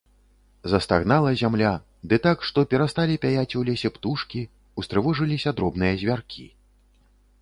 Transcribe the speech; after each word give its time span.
Застагнала 0.71 1.31
зямля, 1.41 1.73
ды 2.13 2.19
так, 2.25 2.47
што 2.49 2.63
перасталі 2.71 3.17
пяяць 3.25 3.57
у 3.61 3.61
лесе 3.69 3.93
птушкі, 3.99 4.41
устрывожыліся 4.83 5.49
дробныя 5.61 5.93
звяркі. 6.03 6.45